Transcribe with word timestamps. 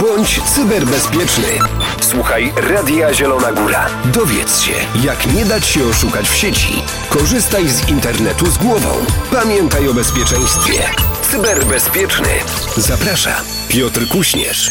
Bądź 0.00 0.40
cyberbezpieczny. 0.42 1.58
Słuchaj 2.00 2.52
Radia 2.56 3.14
Zielona 3.14 3.52
Góra. 3.52 3.86
Dowiedz 4.04 4.60
się, 4.60 4.72
jak 5.02 5.26
nie 5.34 5.44
dać 5.44 5.66
się 5.66 5.84
oszukać 5.84 6.28
w 6.28 6.36
sieci. 6.36 6.82
Korzystaj 7.08 7.68
z 7.68 7.88
internetu 7.88 8.46
z 8.46 8.58
głową. 8.58 8.88
Pamiętaj 9.30 9.88
o 9.88 9.94
bezpieczeństwie. 9.94 10.82
Cyberbezpieczny. 11.30 12.28
Zaprasza 12.76 13.40
Piotr 13.68 14.08
Kuśnierz. 14.08 14.70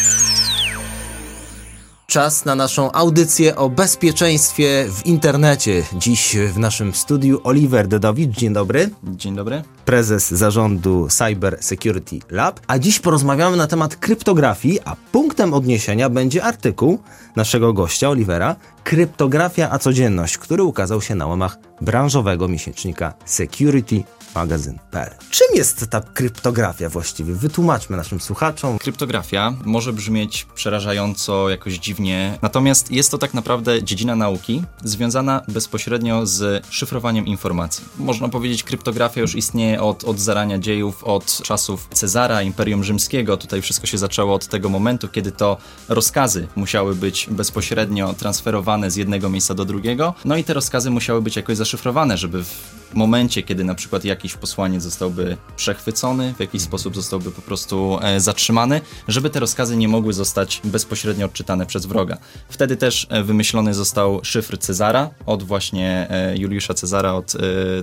Czas 2.10 2.44
na 2.44 2.54
naszą 2.54 2.92
audycję 2.92 3.56
o 3.56 3.68
bezpieczeństwie 3.68 4.86
w 4.88 5.06
internecie. 5.06 5.82
Dziś 5.92 6.36
w 6.52 6.58
naszym 6.58 6.94
studiu 6.94 7.40
Oliver 7.44 7.88
Dedowicz. 7.88 8.30
Dzień 8.30 8.52
dobry. 8.52 8.90
Dzień 9.04 9.36
dobry. 9.36 9.62
Prezes 9.84 10.30
zarządu 10.30 11.08
Cyber 11.10 11.58
Security 11.60 12.18
Lab. 12.30 12.60
A 12.66 12.78
dziś 12.78 13.00
porozmawiamy 13.00 13.56
na 13.56 13.66
temat 13.66 13.96
kryptografii, 13.96 14.80
a 14.84 14.96
punktem 15.12 15.54
odniesienia 15.54 16.08
będzie 16.08 16.44
artykuł 16.44 16.98
naszego 17.36 17.72
gościa 17.72 18.08
Olivera 18.08 18.56
Kryptografia 18.84 19.70
a 19.70 19.78
codzienność, 19.78 20.38
który 20.38 20.62
ukazał 20.62 21.00
się 21.00 21.14
na 21.14 21.26
łamach 21.26 21.56
branżowego 21.80 22.48
miesięcznika 22.48 23.14
Security 23.24 24.02
magazyn.pl. 24.34 25.10
Czym 25.30 25.46
jest 25.54 25.90
ta 25.90 26.00
kryptografia 26.00 26.88
właściwie? 26.88 27.34
Wytłumaczmy 27.34 27.96
naszym 27.96 28.20
słuchaczom. 28.20 28.78
Kryptografia 28.78 29.54
może 29.64 29.92
brzmieć 29.92 30.46
przerażająco, 30.54 31.48
jakoś 31.48 31.74
dziwnie, 31.74 32.38
natomiast 32.42 32.90
jest 32.90 33.10
to 33.10 33.18
tak 33.18 33.34
naprawdę 33.34 33.82
dziedzina 33.82 34.16
nauki 34.16 34.62
związana 34.84 35.42
bezpośrednio 35.48 36.26
z 36.26 36.66
szyfrowaniem 36.70 37.26
informacji. 37.26 37.84
Można 37.98 38.28
powiedzieć, 38.28 38.62
kryptografia 38.62 39.20
już 39.20 39.34
istnieje 39.34 39.82
od, 39.82 40.04
od 40.04 40.20
zarania 40.20 40.58
dziejów, 40.58 41.04
od 41.04 41.42
czasów 41.42 41.88
Cezara, 41.92 42.42
Imperium 42.42 42.84
Rzymskiego. 42.84 43.36
Tutaj 43.36 43.62
wszystko 43.62 43.86
się 43.86 43.98
zaczęło 43.98 44.34
od 44.34 44.46
tego 44.46 44.68
momentu, 44.68 45.08
kiedy 45.08 45.32
to 45.32 45.56
rozkazy 45.88 46.48
musiały 46.56 46.94
być 46.94 47.26
bezpośrednio 47.30 48.14
transferowane 48.14 48.69
z 48.88 48.96
jednego 48.96 49.30
miejsca 49.30 49.54
do 49.54 49.64
drugiego, 49.64 50.14
no 50.24 50.36
i 50.36 50.44
te 50.44 50.54
rozkazy 50.54 50.90
musiały 50.90 51.22
być 51.22 51.36
jakoś 51.36 51.56
zaszyfrowane, 51.56 52.16
żeby 52.16 52.44
w 52.44 52.94
momencie, 52.94 53.42
kiedy 53.42 53.64
na 53.64 53.74
przykład 53.74 54.04
jakiś 54.04 54.34
posłaniec 54.34 54.82
zostałby 54.82 55.36
przechwycony, 55.56 56.34
w 56.36 56.40
jakiś 56.40 56.62
sposób 56.62 56.94
zostałby 56.94 57.30
po 57.30 57.42
prostu 57.42 57.98
e, 58.02 58.20
zatrzymany, 58.20 58.80
żeby 59.08 59.30
te 59.30 59.40
rozkazy 59.40 59.76
nie 59.76 59.88
mogły 59.88 60.12
zostać 60.12 60.60
bezpośrednio 60.64 61.26
odczytane 61.26 61.66
przez 61.66 61.86
wroga. 61.86 62.18
Wtedy 62.48 62.76
też 62.76 63.06
e, 63.10 63.22
wymyślony 63.22 63.74
został 63.74 64.20
szyfr 64.22 64.58
Cezara 64.58 65.10
od 65.26 65.42
właśnie 65.42 66.06
e, 66.10 66.36
Juliusza 66.36 66.74
Cezara, 66.74 67.14
od 67.14 67.32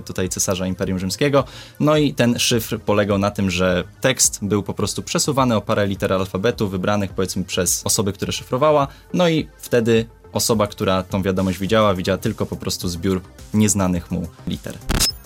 tutaj 0.04 0.28
cesarza 0.28 0.66
Imperium 0.66 0.98
Rzymskiego. 0.98 1.44
No 1.80 1.96
i 1.96 2.14
ten 2.14 2.38
szyfr 2.38 2.80
polegał 2.80 3.18
na 3.18 3.30
tym, 3.30 3.50
że 3.50 3.84
tekst 4.00 4.38
był 4.42 4.62
po 4.62 4.74
prostu 4.74 5.02
przesuwany 5.02 5.56
o 5.56 5.60
parę 5.60 5.86
liter 5.86 6.12
alfabetu 6.12 6.68
wybranych 6.68 7.10
powiedzmy 7.12 7.44
przez 7.44 7.82
osoby, 7.84 8.12
które 8.12 8.32
szyfrowała, 8.32 8.86
no 9.14 9.28
i 9.28 9.48
wtedy 9.58 10.06
osoba, 10.32 10.66
która 10.66 11.02
tą 11.02 11.22
wiadomość 11.22 11.58
widziała, 11.58 11.94
widziała 11.94 12.18
tylko 12.18 12.46
po 12.46 12.56
prostu 12.56 12.88
zbiór 12.88 13.20
nieznanych 13.54 14.10
mu 14.10 14.28
liter. 14.46 14.78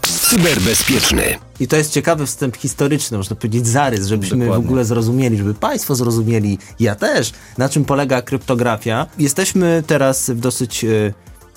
Cyberbezpieczny. 0.03 1.39
I 1.61 1.69
to 1.69 1.77
jest 1.77 1.92
ciekawy 1.92 2.27
wstęp 2.27 2.56
historyczny, 2.56 3.17
można 3.17 3.36
powiedzieć 3.36 3.67
zarys, 3.67 4.06
żebyśmy 4.06 4.39
Dokładnie. 4.39 4.62
w 4.62 4.67
ogóle 4.67 4.84
zrozumieli, 4.84 5.39
żeby 5.39 5.55
Państwo 5.55 5.95
zrozumieli, 5.95 6.58
ja 6.80 6.95
też, 6.95 7.33
na 7.58 7.69
czym 7.69 7.84
polega 7.84 8.23
kryptografia. 8.23 9.06
Jesteśmy 9.19 9.83
teraz 9.86 10.30
w 10.30 10.41
dosyć 10.41 10.84
e, 10.84 10.89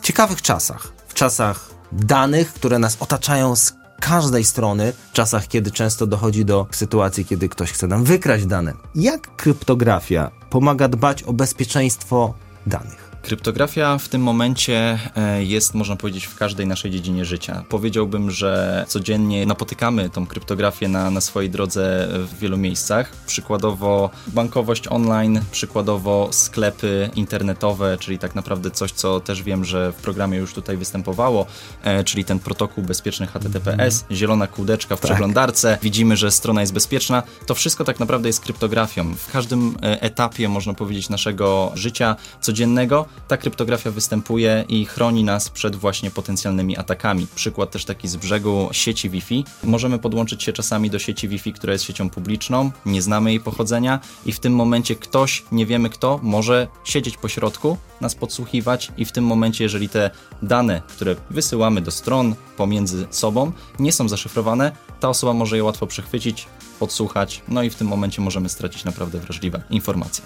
ciekawych 0.02 0.42
czasach. 0.42 0.94
W 1.08 1.14
czasach 1.14 1.70
danych, 1.92 2.54
które 2.54 2.80
nas 2.80 2.98
otaczają 3.00 3.56
z 3.56 3.74
każdej 4.02 4.44
strony, 4.44 4.94
w 5.12 5.14
czasach, 5.14 5.48
kiedy 5.48 5.72
często 5.72 6.08
dochodzi 6.08 6.46
do 6.46 6.68
sytuacji, 6.72 7.26
kiedy 7.26 7.50
ktoś 7.50 7.72
chce 7.72 7.88
nam 7.88 8.04
wykraść 8.04 8.46
dane. 8.46 8.74
Jak 8.96 9.36
kryptografia 9.36 10.32
pomaga 10.50 10.88
dbać 10.88 11.24
o 11.24 11.34
bezpieczeństwo 11.34 12.34
danych? 12.68 13.05
Kryptografia 13.26 13.98
w 13.98 14.10
tym 14.10 14.22
momencie 14.22 15.00
e, 15.16 15.44
jest, 15.44 15.74
można 15.74 15.96
powiedzieć, 15.96 16.26
w 16.26 16.36
każdej 16.36 16.68
naszej 16.68 16.92
dziedzinie 16.92 17.26
życia. 17.26 17.64
Powiedziałbym, 17.70 18.32
że 18.32 18.86
codziennie 18.88 19.46
napotykamy 19.46 20.10
tą 20.10 20.28
kryptografię 20.28 20.88
na, 20.88 21.10
na 21.10 21.22
swojej 21.22 21.50
drodze 21.50 22.08
w 22.12 22.40
wielu 22.40 22.58
miejscach. 22.58 23.12
Przykładowo 23.28 24.10
bankowość 24.28 24.88
online, 24.88 25.42
przykładowo 25.52 26.30
sklepy 26.32 27.10
internetowe, 27.16 27.98
czyli 28.00 28.20
tak 28.20 28.36
naprawdę 28.36 28.72
coś, 28.72 28.92
co 28.92 29.20
też 29.20 29.44
wiem, 29.44 29.66
że 29.66 29.92
w 29.92 29.96
programie 29.96 30.38
już 30.38 30.54
tutaj 30.54 30.78
występowało, 30.78 31.46
e, 31.84 32.04
czyli 32.04 32.26
ten 32.26 32.40
protokół 32.40 32.84
bezpieczny 32.84 33.28
HTTPS, 33.28 34.06
zielona 34.12 34.48
kółdeczka 34.48 34.96
w 34.96 35.00
przeglądarce, 35.00 35.78
widzimy, 35.82 36.18
że 36.18 36.32
strona 36.32 36.62
jest 36.62 36.74
bezpieczna. 36.74 37.24
To 37.46 37.56
wszystko 37.56 37.84
tak 37.84 38.00
naprawdę 38.00 38.30
jest 38.30 38.40
kryptografią. 38.40 39.16
W 39.16 39.32
każdym 39.32 39.78
e, 39.84 40.02
etapie, 40.02 40.50
można 40.50 40.74
powiedzieć, 40.74 41.10
naszego 41.10 41.72
życia 41.76 42.16
codziennego 42.42 43.06
ta 43.28 43.38
kryptografia 43.38 43.92
występuje 43.92 44.66
i 44.70 44.86
chroni 44.86 45.24
nas 45.24 45.50
przed 45.50 45.76
właśnie 45.76 46.12
potencjalnymi 46.12 46.78
atakami. 46.78 47.28
Przykład 47.36 47.72
też 47.72 47.86
taki 47.86 48.08
z 48.08 48.16
brzegu 48.16 48.70
sieci 48.72 49.10
Wi-Fi. 49.10 49.46
Możemy 49.64 50.00
podłączyć 50.00 50.44
się 50.44 50.54
czasami 50.54 50.90
do 50.90 51.00
sieci 51.00 51.28
Wi-Fi, 51.28 51.54
która 51.54 51.74
jest 51.74 51.86
siecią 51.86 52.10
publiczną, 52.10 52.72
nie 52.86 53.02
znamy 53.02 53.30
jej 53.30 53.40
pochodzenia 53.40 54.00
i 54.26 54.32
w 54.32 54.40
tym 54.40 54.56
momencie 54.56 54.96
ktoś, 54.96 55.44
nie 55.52 55.66
wiemy 55.66 55.90
kto, 55.90 56.20
może 56.24 56.68
siedzieć 56.84 57.18
po 57.18 57.28
środku, 57.28 57.78
nas 58.02 58.16
podsłuchiwać 58.16 58.92
i 58.98 59.06
w 59.06 59.12
tym 59.12 59.26
momencie, 59.26 59.64
jeżeli 59.64 59.90
te 59.90 60.12
dane, 60.42 60.82
które 60.88 61.16
wysyłamy 61.30 61.82
do 61.82 61.92
stron 61.92 62.36
pomiędzy 62.58 63.08
sobą, 63.10 63.52
nie 63.80 63.92
są 63.92 64.10
zaszyfrowane, 64.10 64.72
ta 65.00 65.10
osoba 65.10 65.34
może 65.34 65.56
je 65.56 65.64
łatwo 65.64 65.88
przechwycić, 65.88 66.48
podsłuchać, 66.80 67.42
no 67.48 67.64
i 67.64 67.70
w 67.70 67.76
tym 67.76 67.88
momencie 67.88 68.22
możemy 68.22 68.50
stracić 68.50 68.86
naprawdę 68.86 69.20
wrażliwe 69.20 69.64
informacje. 69.70 70.24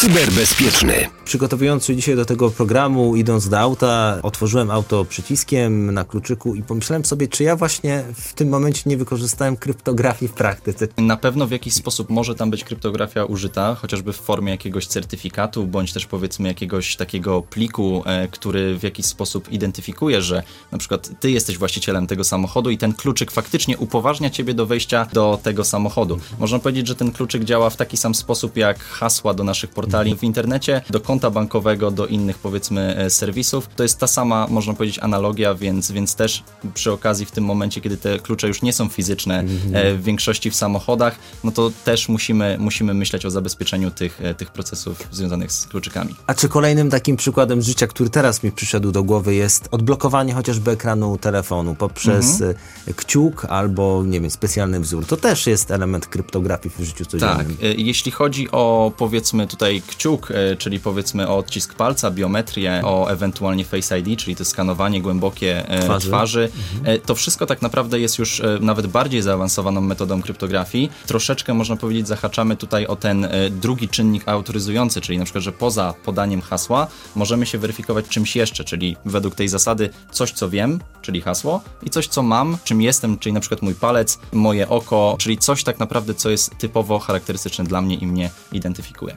Cyberbezpieczny. 0.00 1.08
Przygotowując 1.24 1.84
się 1.84 1.96
dzisiaj 1.96 2.16
do 2.16 2.24
tego 2.24 2.50
programu, 2.50 3.16
idąc 3.16 3.48
do 3.48 3.58
auta, 3.58 4.18
otworzyłem 4.22 4.70
auto 4.70 5.04
przyciskiem 5.04 5.94
na 5.94 6.04
kluczyku 6.04 6.54
i 6.54 6.62
pomyślałem 6.62 7.04
sobie, 7.04 7.28
czy 7.28 7.44
ja 7.44 7.56
właśnie 7.56 8.04
w 8.14 8.34
tym 8.34 8.48
momencie 8.48 8.82
nie 8.86 8.96
wykorzystałem 8.96 9.56
kryptografii 9.56 10.28
w 10.28 10.32
praktyce. 10.32 10.88
Na 10.96 11.16
pewno 11.16 11.46
w 11.46 11.50
jakiś 11.50 11.74
sposób 11.74 12.10
może 12.10 12.34
tam 12.34 12.50
być 12.50 12.64
kryptografia 12.64 13.24
użyta, 13.24 13.74
chociażby 13.74 14.12
w 14.12 14.16
formie 14.16 14.50
jakiegoś 14.52 14.86
certyfikatu, 14.86 15.66
bądź 15.66 15.92
też 15.92 16.06
powiedzmy 16.06 16.48
jakiegoś 16.48 16.96
takiego 16.96 17.42
pliku, 17.42 18.02
e, 18.06 18.28
który 18.28 18.78
w 18.78 18.82
jakiś 18.82 19.06
sposób 19.06 19.52
identyfikuje, 19.52 20.22
że 20.22 20.42
na 20.72 20.78
przykład 20.78 21.10
ty 21.20 21.30
jesteś 21.30 21.58
właścicielem 21.58 22.06
tego 22.06 22.24
samochodu 22.24 22.70
i 22.70 22.78
ten 22.78 22.94
kluczyk 22.94 23.30
faktycznie 23.30 23.78
upoważnia 23.78 24.30
ciebie 24.30 24.54
do 24.54 24.66
wejścia 24.66 25.06
do 25.12 25.38
tego 25.42 25.64
samochodu. 25.64 26.18
Można 26.38 26.58
powiedzieć, 26.58 26.86
że 26.86 26.94
ten 26.94 27.12
kluczyk 27.12 27.44
działa 27.44 27.70
w 27.70 27.76
taki 27.76 27.96
sam 27.96 28.14
sposób 28.14 28.56
jak 28.56 28.84
hasła 28.84 29.34
do 29.34 29.44
naszych 29.44 29.70
portali 29.70 29.85
w 30.18 30.24
internecie, 30.24 30.82
do 30.90 31.00
konta 31.00 31.30
bankowego, 31.30 31.90
do 31.90 32.06
innych 32.06 32.38
powiedzmy 32.38 32.96
e, 32.96 33.10
serwisów. 33.10 33.68
To 33.76 33.82
jest 33.82 33.98
ta 33.98 34.06
sama, 34.06 34.46
można 34.50 34.74
powiedzieć, 34.74 34.98
analogia, 34.98 35.54
więc, 35.54 35.92
więc 35.92 36.14
też 36.14 36.44
przy 36.74 36.92
okazji 36.92 37.26
w 37.26 37.30
tym 37.30 37.44
momencie, 37.44 37.80
kiedy 37.80 37.96
te 37.96 38.18
klucze 38.18 38.48
już 38.48 38.62
nie 38.62 38.72
są 38.72 38.88
fizyczne 38.88 39.44
e, 39.72 39.94
w 39.94 40.02
większości 40.02 40.50
w 40.50 40.56
samochodach, 40.56 41.18
no 41.44 41.50
to 41.52 41.70
też 41.84 42.08
musimy, 42.08 42.56
musimy 42.60 42.94
myśleć 42.94 43.26
o 43.26 43.30
zabezpieczeniu 43.30 43.90
tych, 43.90 44.20
e, 44.22 44.34
tych 44.34 44.50
procesów 44.50 45.08
związanych 45.12 45.52
z 45.52 45.66
kluczykami. 45.66 46.14
A 46.26 46.34
czy 46.34 46.48
kolejnym 46.48 46.90
takim 46.90 47.16
przykładem 47.16 47.62
życia, 47.62 47.86
który 47.86 48.10
teraz 48.10 48.42
mi 48.42 48.52
przyszedł 48.52 48.92
do 48.92 49.02
głowy, 49.02 49.34
jest 49.34 49.68
odblokowanie 49.70 50.34
chociażby 50.34 50.70
ekranu 50.70 51.18
telefonu 51.18 51.74
poprzez 51.74 52.40
e, 52.40 52.54
kciuk 52.96 53.44
albo, 53.44 54.04
nie 54.06 54.20
wiem, 54.20 54.30
specjalny 54.30 54.80
wzór? 54.80 55.06
To 55.06 55.16
też 55.16 55.46
jest 55.46 55.70
element 55.70 56.06
kryptografii 56.06 56.74
w 56.78 56.82
życiu 56.82 57.04
codziennym. 57.04 57.56
Tak, 57.56 57.78
jeśli 57.78 58.12
chodzi 58.12 58.50
o 58.50 58.92
powiedzmy 58.96 59.46
tutaj 59.46 59.75
kciuk, 59.80 60.30
e, 60.30 60.56
czyli 60.56 60.80
powiedzmy 60.80 61.28
o 61.28 61.36
odcisk 61.36 61.74
palca, 61.74 62.10
biometrię, 62.10 62.80
o 62.84 63.08
ewentualnie 63.10 63.64
Face 63.64 63.98
ID, 63.98 64.18
czyli 64.20 64.36
to 64.36 64.44
skanowanie 64.44 65.02
głębokie 65.02 65.68
e, 65.68 65.82
Twarzy. 65.82 66.08
twarzy, 66.08 66.48
e, 66.84 66.98
to 66.98 67.14
wszystko 67.14 67.46
tak 67.46 67.62
naprawdę 67.62 68.00
jest 68.00 68.18
już 68.18 68.42
nawet 68.60 68.86
bardziej 68.86 69.22
zaawansowaną 69.22 69.80
metodą 69.80 70.22
kryptografii. 70.22 70.90
Troszeczkę 71.06 71.54
można 71.54 71.76
powiedzieć 71.76 72.08
zahaczamy 72.08 72.56
tutaj 72.56 72.86
o 72.86 72.96
ten 72.96 73.28
drugi 73.50 73.88
czynnik 73.88 74.28
autoryzujący, 74.28 75.00
czyli 75.00 75.18
na 75.18 75.24
przykład, 75.24 75.44
że 75.44 75.52
poza 75.52 75.94
podaniem 76.04 76.40
hasła 76.40 76.86
możemy 77.14 77.46
się 77.46 77.58
weryfikować 77.58 78.08
czymś 78.08 78.36
jeszcze, 78.36 78.64
czyli 78.64 78.96
według 79.04 79.34
tej 79.34 79.48
zasady 79.48 79.90
coś, 80.10 80.32
co 80.32 80.50
wiem, 80.50 80.80
czyli 81.02 81.20
hasło 81.20 81.60
i 81.82 81.90
coś, 81.90 82.08
co 82.08 82.22
mam, 82.22 82.58
czym 82.64 82.82
jestem, 82.82 83.18
czyli 83.18 83.32
na 83.32 83.40
przykład 83.40 83.62
mój 83.62 83.74
palec, 83.74 84.18
moje 84.32 84.68
oko, 84.68 85.16
czyli 85.18 85.38
coś 85.38 85.64
tak 85.64 85.78
naprawdę, 85.78 86.14
co 86.14 86.30
jest 86.30 86.58
typowo 86.58 86.98
charakterystyczne 86.98 87.64
dla 87.64 87.82
mnie 87.82 87.96
i 87.96 88.06
mnie 88.06 88.30
identyfikuje. 88.52 89.16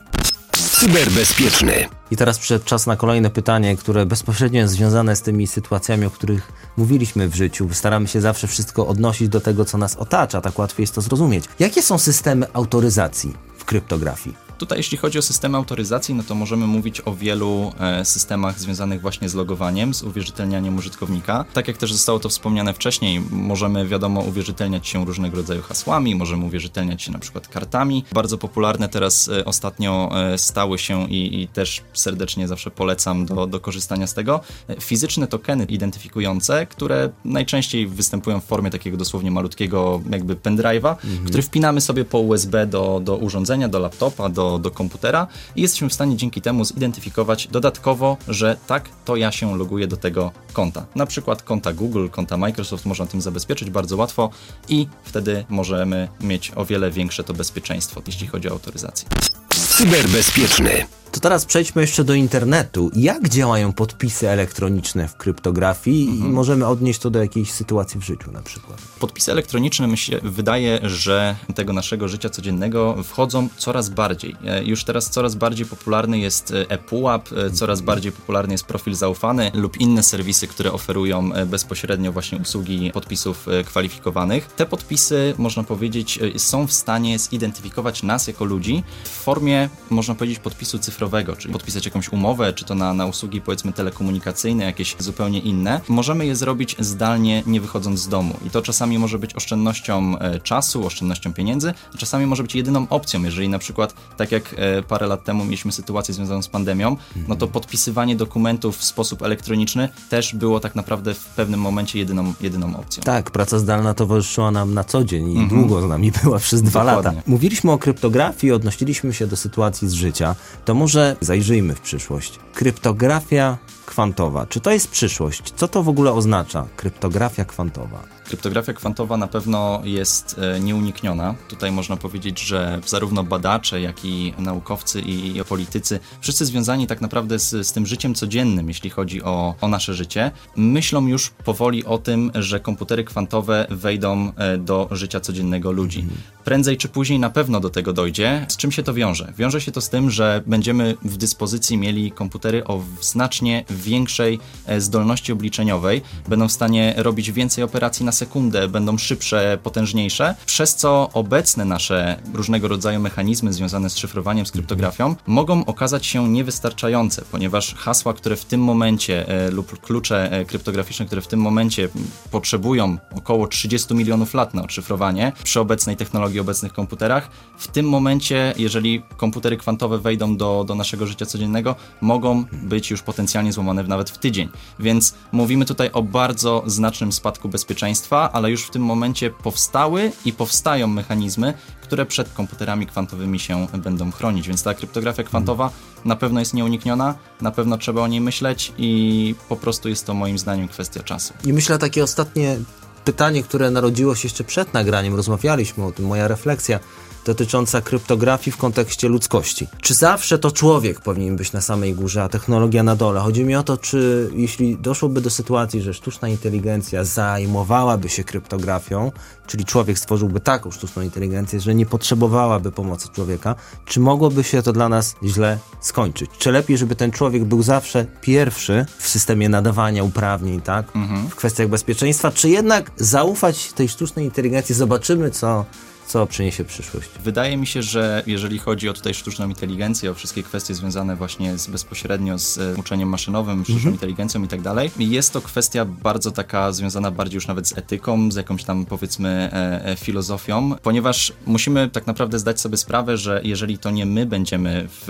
Cyberbezpieczny. 0.79 1.73
I 2.11 2.17
teraz 2.17 2.39
przyszedł 2.39 2.65
czas 2.65 2.87
na 2.87 2.95
kolejne 2.95 3.29
pytanie, 3.29 3.77
które 3.77 4.05
bezpośrednio 4.05 4.61
jest 4.61 4.73
związane 4.73 5.15
z 5.15 5.21
tymi 5.21 5.47
sytuacjami, 5.47 6.05
o 6.05 6.09
których 6.09 6.51
mówiliśmy 6.77 7.29
w 7.29 7.35
życiu. 7.35 7.69
Staramy 7.71 8.07
się 8.07 8.21
zawsze 8.21 8.47
wszystko 8.47 8.87
odnosić 8.87 9.29
do 9.29 9.41
tego, 9.41 9.65
co 9.65 9.77
nas 9.77 9.95
otacza, 9.95 10.41
tak 10.41 10.59
łatwiej 10.59 10.83
jest 10.83 10.95
to 10.95 11.01
zrozumieć. 11.01 11.45
Jakie 11.59 11.81
są 11.81 11.97
systemy 11.97 12.47
autoryzacji 12.53 13.33
w 13.57 13.65
kryptografii? 13.65 14.48
Tutaj 14.59 14.79
jeśli 14.79 14.97
chodzi 14.97 15.19
o 15.19 15.21
systemy 15.21 15.57
autoryzacji, 15.57 16.15
no 16.15 16.23
to 16.23 16.35
możemy 16.35 16.67
mówić 16.67 17.01
o 17.05 17.15
wielu 17.15 17.71
e, 17.79 18.05
systemach 18.05 18.59
związanych 18.59 19.01
właśnie 19.01 19.29
z 19.29 19.33
logowaniem, 19.33 19.93
z 19.93 20.03
uwierzytelnianiem 20.03 20.77
użytkownika. 20.77 21.45
Tak 21.53 21.67
jak 21.67 21.77
też 21.77 21.93
zostało 21.93 22.19
to 22.19 22.29
wspomniane 22.29 22.73
wcześniej, 22.73 23.21
możemy 23.31 23.87
wiadomo 23.87 24.21
uwierzytelniać 24.21 24.87
się 24.87 25.05
różnego 25.05 25.37
rodzaju 25.37 25.61
hasłami, 25.61 26.15
możemy 26.15 26.45
uwierzytelniać 26.45 27.01
się 27.01 27.11
na 27.11 27.19
przykład 27.19 27.47
kartami. 27.47 28.03
Bardzo 28.13 28.37
popularne 28.37 28.89
teraz 28.89 29.29
e, 29.29 29.45
ostatnio 29.45 30.11
e, 30.33 30.37
stały 30.37 30.77
się 30.77 31.09
i, 31.09 31.41
i, 31.41 31.47
też 31.47 31.81
serdecznie 31.93 32.47
zawsze 32.47 32.71
polecam 32.71 33.25
do, 33.25 33.47
do 33.47 33.59
korzystania 33.59 34.07
z 34.07 34.13
tego, 34.13 34.41
fizyczne 34.79 35.27
tokeny 35.27 35.65
identyfikujące, 35.65 36.65
które 36.65 37.09
najczęściej 37.25 37.87
występują 37.87 38.39
w 38.39 38.45
formie 38.45 38.69
takiego 38.69 38.97
dosłownie 38.97 39.31
malutkiego 39.31 40.01
jakby 40.09 40.35
pendrive'a, 40.35 40.91
mhm. 40.91 41.25
który 41.25 41.43
wpinamy 41.43 41.81
sobie 41.81 42.05
po 42.05 42.19
USB 42.19 42.67
do, 42.67 43.01
do 43.03 43.17
urządzenia, 43.17 43.67
do 43.67 43.79
laptopa, 43.79 44.29
do, 44.29 44.48
do 44.57 44.71
komputera 44.71 45.27
i 45.55 45.61
jesteśmy 45.61 45.89
w 45.89 45.93
stanie 45.93 46.17
dzięki 46.17 46.41
temu 46.41 46.65
zidentyfikować 46.65 47.47
dodatkowo, 47.47 48.17
że 48.27 48.57
tak, 48.67 48.89
to 49.05 49.15
ja 49.15 49.31
się 49.31 49.57
loguję 49.57 49.87
do 49.87 49.97
tego 49.97 50.31
konta. 50.53 50.85
Na 50.95 51.05
przykład 51.05 51.43
konta 51.43 51.73
Google, 51.73 52.07
konta 52.09 52.37
Microsoft 52.37 52.85
można 52.85 53.05
tym 53.05 53.21
zabezpieczyć 53.21 53.69
bardzo 53.69 53.97
łatwo 53.97 54.29
i 54.69 54.87
wtedy 55.03 55.45
możemy 55.49 56.07
mieć 56.21 56.51
o 56.55 56.65
wiele 56.65 56.91
większe 56.91 57.23
to 57.23 57.33
bezpieczeństwo, 57.33 58.01
jeśli 58.07 58.27
chodzi 58.27 58.49
o 58.49 58.51
autoryzację. 58.51 59.09
Cyberbezpieczny. 59.49 60.98
To 61.11 61.19
teraz 61.19 61.45
przejdźmy 61.45 61.81
jeszcze 61.81 62.03
do 62.03 62.13
internetu. 62.13 62.91
Jak 62.95 63.29
działają 63.29 63.73
podpisy 63.73 64.29
elektroniczne 64.29 65.07
w 65.07 65.17
kryptografii 65.17 66.09
mhm. 66.09 66.29
i 66.29 66.33
możemy 66.33 66.67
odnieść 66.67 66.99
to 66.99 67.09
do 67.09 67.19
jakiejś 67.21 67.51
sytuacji 67.51 67.99
w 67.99 68.03
życiu 68.03 68.31
na 68.31 68.41
przykład? 68.41 68.81
Podpisy 68.99 69.31
elektroniczne 69.31 69.87
mi 69.87 69.97
się 69.97 70.19
wydaje, 70.23 70.79
że 70.83 71.35
tego 71.55 71.73
naszego 71.73 72.07
życia 72.07 72.29
codziennego 72.29 73.03
wchodzą 73.03 73.49
coraz 73.57 73.89
bardziej. 73.89 74.35
E, 74.45 74.63
już 74.63 74.83
teraz 74.83 75.09
coraz 75.09 75.35
bardziej 75.35 75.65
popularny 75.65 76.19
jest 76.19 76.51
e, 76.51 76.69
ePUAP, 76.69 77.29
e, 77.33 77.51
coraz 77.51 77.81
bardziej 77.81 78.11
popularny 78.11 78.53
jest 78.53 78.65
profil 78.65 78.95
zaufany 78.95 79.51
lub 79.53 79.77
inne 79.77 80.03
serwisy, 80.03 80.47
które 80.47 80.73
oferują 80.73 81.29
bezpośrednio 81.45 82.11
właśnie 82.11 82.37
usługi 82.37 82.91
podpisów 82.91 83.45
kwalifikowanych. 83.65 84.47
Te 84.47 84.65
podpisy, 84.65 85.33
można 85.37 85.63
powiedzieć, 85.63 86.19
są 86.37 86.67
w 86.67 86.73
stanie 86.73 87.19
zidentyfikować 87.19 88.03
nas 88.03 88.27
jako 88.27 88.45
ludzi 88.45 88.83
w 89.03 89.09
formie, 89.09 89.69
można 89.89 90.15
powiedzieć, 90.15 90.39
podpisu 90.39 90.79
cyfrowego 90.79 90.98
cyfrowego, 90.99 91.35
czyli 91.35 91.53
podpisać 91.53 91.85
jakąś 91.85 92.09
umowę, 92.09 92.53
czy 92.53 92.65
to 92.65 92.75
na, 92.75 92.93
na 92.93 93.05
usługi 93.05 93.41
powiedzmy 93.41 93.73
telekomunikacyjne, 93.73 94.65
jakieś 94.65 94.95
zupełnie 94.99 95.39
inne, 95.39 95.81
możemy 95.89 96.25
je 96.25 96.35
zrobić 96.35 96.75
zdalnie, 96.79 97.43
nie 97.47 97.61
wychodząc 97.61 97.99
z 97.99 98.07
domu. 98.07 98.35
I 98.45 98.49
to 98.49 98.61
czasami 98.61 98.99
może 98.99 99.19
być 99.19 99.35
oszczędnością 99.35 100.19
e, 100.19 100.39
czasu, 100.39 100.85
oszczędnością 100.85 101.33
pieniędzy, 101.33 101.73
a 101.95 101.97
czasami 101.97 102.25
może 102.25 102.43
być 102.43 102.55
jedyną 102.55 102.87
opcją, 102.89 103.23
jeżeli 103.23 103.49
na 103.49 103.59
przykład, 103.59 103.93
tak 104.17 104.31
jak 104.31 104.55
e, 104.57 104.83
parę 104.83 105.07
lat 105.07 105.23
temu 105.23 105.45
mieliśmy 105.45 105.71
sytuację 105.71 106.13
związaną 106.13 106.41
z 106.41 106.47
pandemią, 106.47 106.97
no 107.27 107.35
to 107.35 107.47
podpisywanie 107.47 108.15
dokumentów 108.15 108.77
w 108.77 108.83
sposób 108.83 109.21
elektroniczny 109.21 109.89
też 110.09 110.35
było 110.35 110.59
tak 110.59 110.75
naprawdę 110.75 111.13
w 111.13 111.25
pewnym 111.25 111.59
momencie 111.59 111.99
jedyną, 111.99 112.33
jedyną 112.41 112.77
opcją. 112.77 113.03
Tak, 113.03 113.31
praca 113.31 113.59
zdalna 113.59 113.93
towarzyszyła 113.93 114.51
nam 114.51 114.73
na 114.73 114.83
co 114.83 115.03
dzień 115.03 115.31
i 115.31 115.35
mm 115.35 115.49
-hmm. 115.49 115.49
długo 115.49 115.81
z 115.81 115.89
nami 115.89 116.11
była 116.23 116.39
przez 116.39 116.61
dwa 116.61 116.85
Dokładnie. 116.85 117.17
lata. 117.17 117.21
Mówiliśmy 117.27 117.71
o 117.71 117.77
kryptografii, 117.77 118.53
odnosiliśmy 118.53 119.13
się 119.13 119.27
do 119.27 119.37
sytuacji 119.37 119.87
z 119.87 119.93
życia. 119.93 120.35
To 120.65 120.73
może 120.73 120.88
może 120.89 121.15
zajrzyjmy 121.21 121.75
w 121.75 121.81
przyszłość. 121.81 122.39
Kryptografia 122.53 123.57
kwantowa. 123.89 124.45
Czy 124.45 124.59
to 124.59 124.71
jest 124.71 124.87
przyszłość? 124.87 125.41
Co 125.55 125.67
to 125.67 125.83
w 125.83 125.89
ogóle 125.89 126.13
oznacza? 126.13 126.67
Kryptografia 126.75 127.45
kwantowa. 127.45 128.03
Kryptografia 128.29 128.73
kwantowa 128.73 129.17
na 129.17 129.27
pewno 129.27 129.81
jest 129.83 130.35
e, 130.39 130.59
nieunikniona. 130.59 131.35
Tutaj 131.47 131.71
można 131.71 131.97
powiedzieć, 131.97 132.39
że 132.39 132.81
zarówno 132.85 133.23
badacze, 133.23 133.81
jak 133.81 134.05
i 134.05 134.33
naukowcy 134.37 135.01
i, 135.01 135.37
i 135.37 135.43
politycy, 135.43 135.99
wszyscy 136.21 136.45
związani 136.45 136.87
tak 136.87 137.01
naprawdę 137.01 137.39
z, 137.39 137.67
z 137.67 137.71
tym 137.73 137.85
życiem 137.85 138.15
codziennym, 138.15 138.67
jeśli 138.67 138.89
chodzi 138.89 139.23
o, 139.23 139.55
o 139.61 139.67
nasze 139.67 139.93
życie, 139.93 140.31
myślą 140.55 141.07
już 141.07 141.29
powoli 141.29 141.85
o 141.85 141.97
tym, 141.97 142.31
że 142.35 142.59
komputery 142.59 143.03
kwantowe 143.03 143.67
wejdą 143.69 144.31
e, 144.35 144.57
do 144.57 144.87
życia 144.91 145.19
codziennego 145.19 145.71
ludzi. 145.71 145.99
Mhm. 145.99 146.21
Prędzej 146.43 146.77
czy 146.77 146.87
później 146.87 147.19
na 147.19 147.29
pewno 147.29 147.59
do 147.59 147.69
tego 147.69 147.93
dojdzie. 147.93 148.45
Z 148.49 148.57
czym 148.57 148.71
się 148.71 148.83
to 148.83 148.93
wiąże? 148.93 149.33
Wiąże 149.37 149.61
się 149.61 149.71
to 149.71 149.81
z 149.81 149.89
tym, 149.89 150.09
że 150.09 150.43
będziemy 150.47 150.95
w 151.01 151.17
dyspozycji 151.17 151.77
mieli 151.77 152.11
komputery 152.11 152.63
o 152.63 152.81
znacznie 153.01 153.65
większej 153.79 154.39
e, 154.65 154.81
zdolności 154.81 155.31
obliczeniowej, 155.31 156.01
będą 156.27 156.47
w 156.47 156.51
stanie 156.51 156.93
robić 156.97 157.31
więcej 157.31 157.63
operacji 157.63 158.05
na 158.05 158.11
sekundę, 158.11 158.67
będą 158.67 158.97
szybsze, 158.97 159.57
potężniejsze, 159.63 160.35
przez 160.45 160.75
co 160.75 161.09
obecne 161.13 161.65
nasze 161.65 162.19
różnego 162.33 162.67
rodzaju 162.67 162.99
mechanizmy 162.99 163.53
związane 163.53 163.89
z 163.89 163.97
szyfrowaniem, 163.97 164.45
z 164.45 164.51
kryptografią 164.51 165.15
mogą 165.27 165.65
okazać 165.65 166.05
się 166.05 166.29
niewystarczające, 166.29 167.21
ponieważ 167.31 167.75
hasła, 167.75 168.13
które 168.13 168.35
w 168.35 168.45
tym 168.45 168.61
momencie 168.61 169.27
e, 169.27 169.51
lub 169.51 169.81
klucze 169.81 170.31
e, 170.31 170.45
kryptograficzne, 170.45 171.05
które 171.05 171.21
w 171.21 171.27
tym 171.27 171.39
momencie 171.39 171.89
potrzebują 172.31 172.97
około 173.15 173.47
30 173.47 173.95
milionów 173.95 174.33
lat 174.33 174.53
na 174.53 174.63
odszyfrowanie 174.63 175.31
przy 175.43 175.59
obecnej 175.59 175.97
technologii, 175.97 176.39
obecnych 176.39 176.73
komputerach, 176.73 177.29
w 177.57 177.67
tym 177.67 177.89
momencie, 177.89 178.53
jeżeli 178.57 179.01
komputery 179.17 179.57
kwantowe 179.57 179.97
wejdą 179.97 180.37
do, 180.37 180.63
do 180.67 180.75
naszego 180.75 181.07
życia 181.07 181.25
codziennego, 181.25 181.75
mogą 182.01 182.45
być 182.51 182.91
już 182.91 183.01
potencjalnie 183.01 183.53
złamane 183.53 183.68
nawet 183.73 184.09
w 184.09 184.17
tydzień. 184.17 184.49
Więc 184.79 185.13
mówimy 185.31 185.65
tutaj 185.65 185.89
o 185.91 186.03
bardzo 186.03 186.63
znacznym 186.65 187.11
spadku 187.11 187.49
bezpieczeństwa 187.49 188.29
ale 188.33 188.51
już 188.51 188.63
w 188.63 188.69
tym 188.69 188.81
momencie 188.81 189.29
powstały 189.29 190.11
i 190.25 190.33
powstają 190.33 190.87
mechanizmy, 190.87 191.53
które 191.81 192.05
przed 192.05 192.33
komputerami 192.33 192.87
kwantowymi 192.87 193.39
się 193.39 193.67
będą 193.77 194.11
chronić. 194.11 194.47
Więc 194.47 194.63
ta 194.63 194.73
kryptografia 194.73 195.23
kwantowa 195.23 195.69
na 196.05 196.15
pewno 196.15 196.39
jest 196.39 196.53
nieunikniona, 196.53 197.15
na 197.41 197.51
pewno 197.51 197.77
trzeba 197.77 198.01
o 198.01 198.07
niej 198.07 198.21
myśleć 198.21 198.73
i 198.77 199.35
po 199.49 199.55
prostu 199.55 199.89
jest 199.89 200.05
to 200.05 200.13
moim 200.13 200.37
zdaniem 200.37 200.67
kwestia 200.67 201.03
czasu. 201.03 201.33
I 201.45 201.53
myślę 201.53 201.77
takie 201.77 202.03
ostatnie 202.03 202.57
pytanie, 203.05 203.43
które 203.43 203.71
narodziło 203.71 204.15
się 204.15 204.25
jeszcze 204.25 204.43
przed 204.43 204.73
nagraniem, 204.73 205.15
rozmawialiśmy 205.15 205.85
o 205.85 205.91
tym, 205.91 206.05
moja 206.05 206.27
refleksja 206.27 206.79
dotycząca 207.25 207.81
kryptografii 207.81 208.51
w 208.51 208.57
kontekście 208.57 209.07
ludzkości. 209.07 209.67
Czy 209.81 209.93
zawsze 209.93 210.39
to 210.39 210.51
człowiek 210.51 211.01
powinien 211.01 211.35
być 211.35 211.51
na 211.51 211.61
samej 211.61 211.93
górze, 211.93 212.23
a 212.23 212.29
technologia 212.29 212.83
na 212.83 212.95
dole? 212.95 213.19
Chodzi 213.19 213.45
mi 213.45 213.55
o 213.55 213.63
to, 213.63 213.77
czy 213.77 214.29
jeśli 214.33 214.77
doszłoby 214.77 215.21
do 215.21 215.29
sytuacji, 215.29 215.81
że 215.81 215.93
sztuczna 215.93 216.27
inteligencja 216.27 217.03
zajmowałaby 217.03 218.09
się 218.09 218.23
kryptografią, 218.23 219.11
czyli 219.47 219.65
człowiek 219.65 219.99
stworzyłby 219.99 220.39
taką 220.39 220.71
sztuczną 220.71 221.01
inteligencję, 221.01 221.59
że 221.59 221.75
nie 221.75 221.85
potrzebowałaby 221.85 222.71
pomocy 222.71 223.07
człowieka, 223.09 223.55
czy 223.85 223.99
mogłoby 223.99 224.43
się 224.43 224.61
to 224.61 224.73
dla 224.73 224.89
nas 224.89 225.15
źle 225.23 225.57
skończyć? 225.81 226.31
Czy 226.39 226.51
lepiej, 226.51 226.77
żeby 226.77 226.95
ten 226.95 227.11
człowiek 227.11 227.45
był 227.45 227.63
zawsze 227.63 228.05
pierwszy 228.21 228.85
w 228.97 229.07
systemie 229.07 229.49
nadawania 229.49 230.03
uprawnień, 230.03 230.61
tak? 230.61 230.95
Mhm. 230.95 231.29
W 231.29 231.35
kwestiach 231.35 231.67
bezpieczeństwa, 231.67 232.31
czy 232.31 232.49
jednak 232.49 232.91
zaufać 232.97 233.73
tej 233.73 233.89
sztucznej 233.89 234.25
inteligencji, 234.25 234.75
zobaczymy, 234.75 235.31
co 235.31 235.65
co 236.09 236.27
przyniesie 236.27 236.65
przyszłość? 236.65 237.09
Wydaje 237.23 237.57
mi 237.57 237.67
się, 237.67 237.83
że 237.83 238.23
jeżeli 238.27 238.59
chodzi 238.59 238.89
o 238.89 238.93
tutaj 238.93 239.13
sztuczną 239.13 239.49
inteligencję, 239.49 240.11
o 240.11 240.13
wszystkie 240.13 240.43
kwestie 240.43 240.75
związane 240.75 241.15
właśnie 241.15 241.57
z, 241.57 241.67
bezpośrednio 241.67 242.39
z 242.39 242.57
e, 242.57 242.75
uczeniem 242.75 243.09
maszynowym, 243.09 243.63
sztuczną 243.63 243.77
mhm. 243.77 243.95
inteligencją 243.95 244.43
i 244.43 244.47
tak 244.47 244.61
dalej, 244.61 244.91
jest 244.99 245.33
to 245.33 245.41
kwestia 245.41 245.85
bardzo 245.85 246.31
taka 246.31 246.71
związana 246.71 247.11
bardziej 247.11 247.35
już 247.35 247.47
nawet 247.47 247.67
z 247.67 247.77
etyką, 247.77 248.31
z 248.31 248.35
jakąś 248.35 248.63
tam 248.63 248.85
powiedzmy 248.85 249.29
e, 249.29 249.85
e, 249.85 249.95
filozofią, 249.95 250.75
ponieważ 250.83 251.33
musimy 251.45 251.89
tak 251.89 252.07
naprawdę 252.07 252.39
zdać 252.39 252.61
sobie 252.61 252.77
sprawę, 252.77 253.17
że 253.17 253.41
jeżeli 253.43 253.77
to 253.77 253.91
nie 253.91 254.05
my 254.05 254.25
będziemy 254.25 254.87
w 254.89 255.07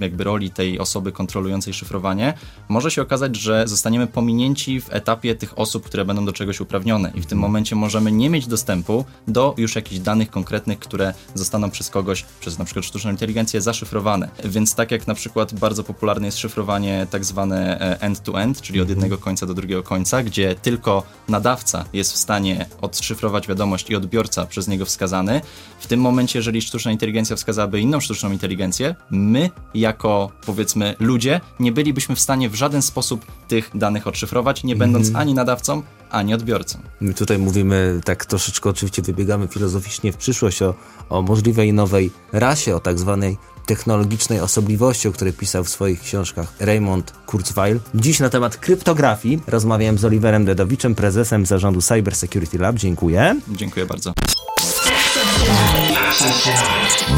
jakby 0.00 0.24
roli 0.24 0.50
tej 0.50 0.78
osoby 0.78 1.12
kontrolującej 1.12 1.74
szyfrowanie, 1.74 2.34
może 2.68 2.90
się 2.90 3.02
okazać, 3.02 3.36
że 3.36 3.68
zostaniemy 3.68 4.06
pominięci 4.06 4.80
w 4.80 4.92
etapie 4.92 5.34
tych 5.34 5.58
osób, 5.58 5.84
które 5.86 6.04
będą 6.04 6.24
do 6.24 6.32
czegoś 6.32 6.60
uprawnione 6.60 7.08
i 7.08 7.20
w 7.20 7.26
tym 7.26 7.38
mhm. 7.38 7.40
momencie 7.40 7.76
możemy 7.76 8.12
nie 8.12 8.30
mieć 8.30 8.46
dostępu 8.46 9.04
do 9.28 9.54
już 9.56 9.76
jakichś 9.76 10.00
danych 10.00 10.30
konkretnych, 10.30 10.39
które 10.80 11.14
zostaną 11.34 11.70
przez 11.70 11.90
kogoś, 11.90 12.24
przez 12.40 12.58
na 12.58 12.64
przykład 12.64 12.84
sztuczną 12.84 13.10
inteligencję 13.10 13.60
zaszyfrowane. 13.60 14.28
Więc 14.44 14.74
tak 14.74 14.90
jak 14.90 15.06
na 15.06 15.14
przykład 15.14 15.54
bardzo 15.54 15.84
popularne 15.84 16.26
jest 16.26 16.38
szyfrowanie 16.38 17.06
tak 17.10 17.24
zwane 17.24 17.80
e, 17.80 18.00
end-to-end, 18.00 18.60
czyli 18.60 18.80
od 18.80 18.88
mhm. 18.88 18.98
jednego 18.98 19.22
końca 19.22 19.46
do 19.46 19.54
drugiego 19.54 19.82
końca, 19.82 20.22
gdzie 20.22 20.54
tylko 20.54 21.02
nadawca 21.28 21.84
jest 21.92 22.12
w 22.12 22.16
stanie 22.16 22.66
odszyfrować 22.80 23.48
wiadomość 23.48 23.90
i 23.90 23.96
odbiorca 23.96 24.46
przez 24.46 24.68
niego 24.68 24.84
wskazany. 24.84 25.40
W 25.80 25.86
tym 25.86 26.00
momencie, 26.00 26.38
jeżeli 26.38 26.62
sztuczna 26.62 26.92
inteligencja 26.92 27.36
wskazałaby 27.36 27.80
inną 27.80 28.00
sztuczną 28.00 28.32
inteligencję, 28.32 28.94
my 29.10 29.50
jako 29.74 30.30
powiedzmy 30.46 30.94
ludzie 31.00 31.40
nie 31.60 31.72
bylibyśmy 31.72 32.16
w 32.16 32.20
stanie 32.20 32.48
w 32.50 32.54
żaden 32.54 32.82
sposób 32.82 33.26
tych 33.48 33.70
danych 33.74 34.06
odszyfrować, 34.06 34.64
nie 34.64 34.76
będąc 34.76 35.08
mm. 35.08 35.20
ani 35.20 35.34
nadawcą, 35.34 35.82
ani 36.10 36.34
odbiorcą. 36.34 36.78
My 37.00 37.14
tutaj 37.14 37.38
mówimy, 37.38 38.00
tak 38.04 38.26
troszeczkę 38.26 38.70
oczywiście 38.70 39.02
wybiegamy 39.02 39.48
filozoficznie 39.48 40.12
w 40.12 40.16
przyszłość 40.16 40.62
o, 40.62 40.74
o 41.08 41.22
możliwej 41.22 41.72
nowej 41.72 42.10
rasie, 42.32 42.76
o 42.76 42.80
tak 42.80 42.98
zwanej 42.98 43.36
technologicznej 43.66 44.40
osobliwości, 44.40 45.08
o 45.08 45.12
której 45.12 45.32
pisał 45.32 45.64
w 45.64 45.68
swoich 45.68 46.00
książkach 46.00 46.52
Raymond 46.60 47.12
Kurzweil. 47.26 47.80
Dziś 47.94 48.20
na 48.20 48.30
temat 48.30 48.56
kryptografii 48.56 49.42
rozmawiałem 49.46 49.98
z 49.98 50.04
Oliverem 50.04 50.44
Dedowiczem, 50.44 50.94
prezesem 50.94 51.46
zarządu 51.46 51.82
Cyber 51.82 52.16
Security 52.16 52.58
Lab. 52.58 52.76
Dziękuję. 52.76 53.40
Dziękuję 53.48 53.86
bardzo. 53.86 54.12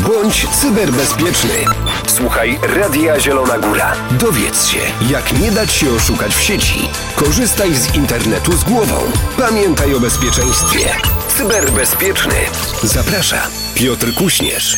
Bądź 0.08 0.46
cyberbezpieczny. 0.48 1.64
Słuchaj 2.06 2.58
Radia 2.62 3.20
Zielona 3.20 3.58
Góra. 3.58 3.92
Dowiedz 4.10 4.66
się, 4.66 4.78
jak 5.10 5.38
nie 5.40 5.50
dać 5.50 5.72
się 5.72 5.90
oszukać 5.90 6.34
w 6.34 6.42
sieci. 6.42 6.88
Korzystaj 7.16 7.74
z 7.74 7.94
internetu 7.94 8.52
z 8.52 8.64
głową. 8.64 8.96
Pamiętaj 9.38 9.94
o 9.94 10.00
bezpieczeństwie. 10.00 10.94
Cyberbezpieczny. 11.28 12.34
Zaprasza 12.82 13.42
Piotr 13.74 14.14
Kuśnierz. 14.14 14.76